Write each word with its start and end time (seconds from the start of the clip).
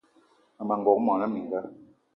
Mmema 0.57 0.73
n'gogué 0.77 1.03
mona 1.05 1.25
mininga 1.31 1.59